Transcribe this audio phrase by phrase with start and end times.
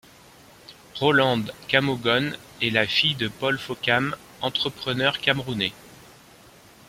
[0.95, 5.73] Rolande Kammogone est la fille de Paul Fokam, entrepreneur camerounais.